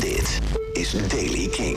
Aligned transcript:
Dit 0.00 0.40
is 0.72 1.08
Daily 1.08 1.48
King. 1.48 1.76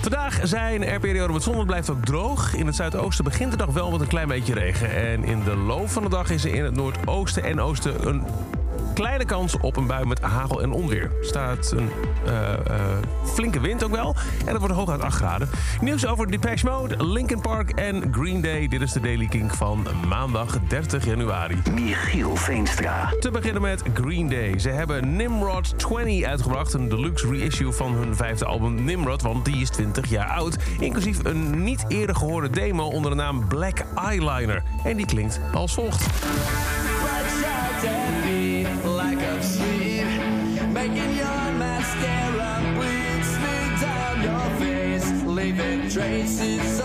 Vandaag 0.00 0.40
zijn 0.42 0.84
er 0.84 1.00
perioden 1.00 1.32
met 1.32 1.42
zon, 1.42 1.56
het 1.56 1.66
blijft 1.66 1.90
ook 1.90 2.04
droog. 2.04 2.54
In 2.54 2.66
het 2.66 2.74
zuidoosten 2.74 3.24
begint 3.24 3.50
de 3.50 3.56
dag 3.56 3.68
wel 3.68 3.90
met 3.90 4.00
een 4.00 4.06
klein 4.06 4.28
beetje 4.28 4.54
regen. 4.54 4.90
En 4.90 5.24
in 5.24 5.44
de 5.44 5.56
loop 5.56 5.90
van 5.90 6.02
de 6.02 6.08
dag 6.08 6.30
is 6.30 6.44
er 6.44 6.54
in 6.54 6.64
het 6.64 6.74
noordoosten 6.74 7.44
en 7.44 7.60
oosten 7.60 8.08
een 8.08 8.22
kleine 8.94 9.24
kans 9.24 9.56
op 9.60 9.76
een 9.76 9.86
bui 9.86 10.06
met 10.06 10.20
hagel 10.20 10.62
en 10.62 10.72
onweer. 10.72 11.02
Er 11.02 11.26
staat 11.26 11.72
een 11.76 11.90
uh, 12.26 12.32
uh, 12.32 12.76
flinke 13.24 13.60
wind 13.60 13.84
ook 13.84 13.90
wel. 13.90 14.14
En 14.46 14.52
het 14.52 14.58
wordt 14.58 14.74
hooguit 14.74 15.00
8 15.00 15.16
graden. 15.16 15.48
Nieuws 15.80 16.06
over 16.06 16.30
Depeche 16.30 16.66
Mode, 16.66 17.04
Linkin 17.04 17.40
Park 17.40 17.70
en 17.70 18.08
Green 18.12 18.40
Day. 18.40 18.68
Dit 18.68 18.80
is 18.80 18.92
de 18.92 19.00
Daily 19.00 19.26
King 19.26 19.54
van 19.54 19.86
maandag 20.08 20.58
30 20.68 21.04
januari. 21.04 21.62
Michiel 21.74 22.36
Veenstra. 22.36 23.12
Te 23.20 23.30
beginnen 23.30 23.62
met 23.62 23.82
Green 23.94 24.28
Day. 24.28 24.58
Ze 24.58 24.68
hebben 24.68 25.16
Nimrod 25.16 25.78
20 25.78 26.22
uitgebracht. 26.22 26.72
Een 26.72 26.88
deluxe 26.88 27.28
reissue 27.28 27.72
van 27.72 27.92
hun 27.92 28.16
vijfde 28.16 28.44
album 28.44 28.84
Nimrod. 28.84 29.22
Want 29.22 29.44
die 29.44 29.56
is 29.56 29.70
20 29.70 30.10
jaar 30.10 30.28
oud. 30.28 30.56
Inclusief 30.78 31.24
een 31.24 31.62
niet 31.62 31.84
eerder 31.88 32.16
gehoorde 32.16 32.50
demo 32.50 32.84
onder 32.84 33.10
de 33.10 33.16
naam 33.16 33.48
Black 33.48 33.84
Eyeliner. 33.94 34.62
En 34.84 34.96
die 34.96 35.06
klinkt 35.06 35.40
als 35.52 35.74
volgt. 35.74 36.06
Lack 38.84 39.20
of 39.34 39.44
sleep, 39.44 40.06
making 40.72 41.16
your 41.16 41.44
mascara 41.62 42.52
bleed 42.76 43.22
straight 43.34 43.74
down 43.80 44.22
your 44.22 44.46
face, 44.60 45.08
leaving 45.24 45.88
traces 45.88 46.83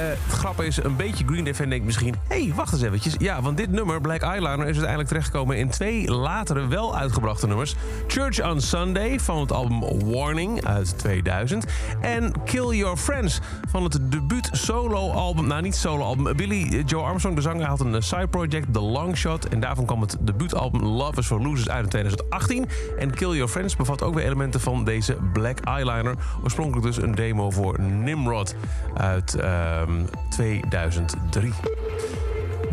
het 0.00 0.18
grappige 0.28 0.68
is, 0.68 0.76
een 0.76 0.96
beetje 0.96 1.24
Green 1.26 1.44
Day 1.44 1.66
denkt 1.68 1.84
misschien... 1.84 2.14
hey, 2.28 2.52
wacht 2.54 2.72
eens 2.72 2.82
eventjes. 2.82 3.14
Ja, 3.18 3.42
want 3.42 3.56
dit 3.56 3.70
nummer, 3.70 4.00
Black 4.00 4.20
Eyeliner, 4.20 4.60
is 4.60 4.72
uiteindelijk 4.72 5.08
terechtgekomen... 5.08 5.58
in 5.58 5.68
twee 5.68 6.10
latere 6.10 6.66
wel 6.66 6.96
uitgebrachte 6.96 7.46
nummers. 7.46 7.74
Church 8.06 8.50
on 8.50 8.60
Sunday 8.60 9.20
van 9.20 9.40
het 9.40 9.52
album 9.52 10.10
Warning 10.12 10.64
uit 10.64 10.98
2000... 10.98 11.64
en 12.00 12.32
Kill 12.44 12.76
Your 12.76 12.96
Friends 12.96 13.40
van 13.70 13.84
het 13.84 13.98
debuut 14.02 14.48
solo-album... 14.52 15.46
nou, 15.46 15.62
niet 15.62 15.76
solo-album. 15.76 16.36
Billy 16.36 16.82
Joe 16.86 17.02
Armstrong, 17.02 17.36
de 17.36 17.42
zanger, 17.42 17.66
had 17.66 17.80
een 17.80 18.02
side-project, 18.02 18.72
The 18.72 18.80
Long 18.80 19.16
Shot... 19.16 19.48
en 19.48 19.60
daarvan 19.60 19.86
kwam 19.86 20.00
het 20.00 20.16
debuutalbum 20.20 20.82
Love 20.82 21.18
is 21.18 21.26
for 21.26 21.40
Losers 21.40 21.68
uit 21.68 21.84
in 21.84 21.90
2018. 21.90 22.68
En 22.98 23.14
Kill 23.14 23.30
Your 23.30 23.48
Friends 23.48 23.76
bevat 23.76 24.02
ook 24.02 24.14
weer 24.14 24.24
elementen 24.24 24.60
van 24.60 24.84
deze 24.84 25.16
Black 25.32 25.58
Eyeliner. 25.60 26.14
Oorspronkelijk 26.42 26.86
dus 26.86 26.96
een 26.96 27.14
demo 27.14 27.50
voor 27.50 27.80
Nimrod 27.80 28.54
uit... 28.94 29.36
Uh, 29.36 29.82
2003. 30.30 31.52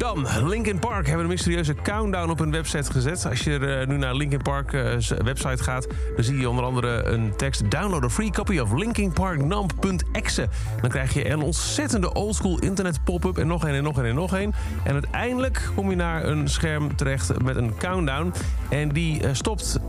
Dan, 0.01 0.27
Linkin 0.47 0.79
Park 0.79 1.05
hebben 1.05 1.23
een 1.23 1.31
mysterieuze 1.31 1.75
countdown 1.75 2.29
op 2.29 2.39
hun 2.39 2.51
website 2.51 2.91
gezet. 2.91 3.25
Als 3.25 3.43
je 3.43 3.59
uh, 3.59 3.87
nu 3.87 3.97
naar 3.97 4.15
Linkin 4.15 4.41
Park 4.41 4.73
uh, 4.73 4.81
website 5.23 5.63
gaat... 5.63 5.87
dan 6.15 6.23
zie 6.23 6.39
je 6.39 6.49
onder 6.49 6.65
andere 6.65 7.03
een 7.03 7.35
tekst... 7.35 7.71
Download 7.71 8.03
a 8.03 8.09
free 8.09 8.29
copy 8.29 8.59
of 8.59 8.73
Linkin 8.73 9.13
Park. 9.13 9.49
Dan 9.49 10.89
krijg 10.89 11.13
je 11.13 11.29
een 11.29 11.41
ontzettende 11.41 12.13
oldschool 12.13 12.59
internet 12.59 13.03
pop-up... 13.03 13.37
en 13.37 13.47
nog 13.47 13.63
een 13.63 13.73
en 13.73 13.83
nog 13.83 13.97
een 13.97 14.05
en 14.05 14.15
nog 14.15 14.31
een. 14.31 14.53
En 14.83 14.93
uiteindelijk 14.93 15.69
kom 15.75 15.89
je 15.89 15.95
naar 15.95 16.25
een 16.25 16.47
scherm 16.47 16.95
terecht 16.95 17.43
met 17.43 17.55
een 17.55 17.77
countdown. 17.77 18.33
En 18.69 18.89
die 18.89 19.23
uh, 19.23 19.29
stopt 19.31 19.79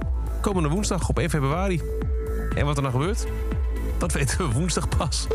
komende 0.41 0.69
woensdag 0.69 1.09
op 1.09 1.19
1 1.19 1.31
februari. 1.31 1.83
En 2.55 2.67
wat 2.67 2.77
er 2.77 2.83
nou 2.83 2.95
gebeurt? 2.95 3.27
Dat 4.03 4.13
weten 4.13 4.39
we 4.39 4.53
woensdag 4.53 4.89
pas. 4.89 5.27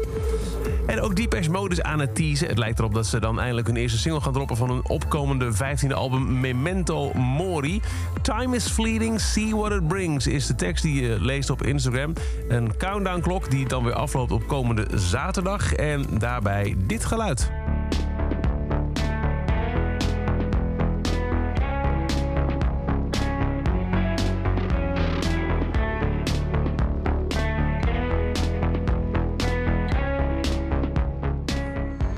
En 0.86 1.02
ook 1.02 1.16
Depeche 1.16 1.52
Mode 1.52 1.76
is 1.76 1.82
aan 1.82 2.00
het 2.00 2.16
teasen. 2.16 2.48
Het 2.48 2.58
lijkt 2.58 2.80
erop 2.80 2.94
dat 2.94 3.06
ze 3.06 3.20
dan 3.20 3.40
eindelijk 3.40 3.68
hun 3.68 3.76
eerste 3.76 3.98
single 3.98 4.22
gaan 4.22 4.34
droppen... 4.34 4.58
van 4.58 4.70
hun 4.70 4.90
opkomende 4.90 5.52
15e 5.54 5.94
album 5.94 6.40
Memento 6.40 7.14
Mori. 7.14 7.82
Time 8.22 8.56
is 8.56 8.68
fleeting, 8.68 9.22
see 9.22 9.56
what 9.56 9.72
it 9.72 9.88
brings... 9.88 10.28
is 10.28 10.48
de 10.48 10.56
tekst 10.56 10.84
die 10.84 11.02
je 11.02 11.18
leest 11.20 11.50
op 11.50 11.64
Instagram. 11.64 12.14
Een 12.48 12.78
countdown-klok 12.78 13.52
die 13.52 13.68
dan 13.68 13.84
weer 13.84 13.94
afloopt 13.94 14.32
op 14.32 14.48
komende 14.48 14.88
zaterdag. 14.96 15.74
En 15.74 16.06
daarbij 16.18 16.76
dit 16.78 17.06
geluid. 17.06 17.52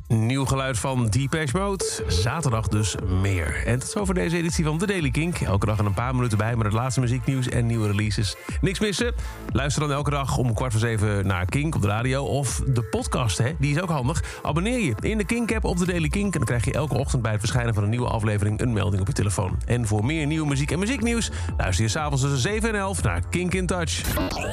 Nieuw 0.09 0.45
geluid 0.45 0.79
van 0.79 1.07
Depeche 1.07 1.57
Mode. 1.57 1.85
Zaterdag 2.07 2.67
dus 2.67 2.95
meer. 3.21 3.63
En 3.65 3.79
tot 3.79 3.89
zover 3.89 4.13
deze 4.13 4.37
editie 4.37 4.65
van 4.65 4.77
The 4.77 4.85
Daily 4.85 5.11
Kink. 5.11 5.39
Elke 5.39 5.65
dag 5.65 5.77
een 5.77 5.93
paar 5.93 6.15
minuten 6.15 6.37
bij 6.37 6.55
met 6.55 6.65
het 6.65 6.75
laatste 6.75 6.99
muzieknieuws 6.99 7.49
en 7.49 7.65
nieuwe 7.65 7.87
releases. 7.87 8.35
Niks 8.61 8.79
missen? 8.79 9.13
Luister 9.51 9.81
dan 9.81 9.91
elke 9.91 10.09
dag 10.09 10.37
om 10.37 10.53
kwart 10.53 10.71
voor 10.71 10.81
zeven 10.81 11.27
naar 11.27 11.45
Kink 11.45 11.75
op 11.75 11.81
de 11.81 11.87
radio. 11.87 12.23
Of 12.23 12.61
de 12.67 12.83
podcast, 12.83 13.37
hè? 13.37 13.51
die 13.59 13.75
is 13.75 13.81
ook 13.81 13.89
handig. 13.89 14.23
Abonneer 14.43 14.79
je 14.79 14.93
in 14.99 15.17
de 15.17 15.25
Kink-app 15.25 15.63
op 15.65 15.77
The 15.77 15.85
Daily 15.85 16.09
Kink. 16.09 16.33
En 16.33 16.39
dan 16.39 16.47
krijg 16.47 16.65
je 16.65 16.73
elke 16.73 16.97
ochtend 16.97 17.21
bij 17.21 17.31
het 17.31 17.39
verschijnen 17.39 17.73
van 17.73 17.83
een 17.83 17.89
nieuwe 17.89 18.07
aflevering... 18.07 18.61
een 18.61 18.73
melding 18.73 19.01
op 19.01 19.07
je 19.07 19.13
telefoon. 19.13 19.57
En 19.65 19.87
voor 19.87 20.05
meer 20.05 20.25
nieuwe 20.25 20.47
muziek 20.47 20.71
en 20.71 20.79
muzieknieuws... 20.79 21.31
luister 21.57 21.83
je 21.83 21.89
s'avonds 21.91 22.21
tussen 22.21 22.39
7 22.39 22.69
en 22.69 22.75
11 22.75 23.03
naar 23.03 23.23
Kink 23.29 23.53
in 23.53 23.65
Touch. 23.65 24.01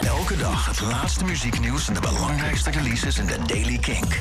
Elke 0.01 0.37
dag 0.37 0.67
het 0.67 0.81
laatste 0.81 1.25
muzieknieuws 1.25 1.89
en 1.89 1.95
de 1.95 2.01
belangrijkste 2.01 2.71
releases 2.71 3.19
in 3.19 3.27
The 3.27 3.39
Daily 3.47 3.79
Kink. 3.79 4.21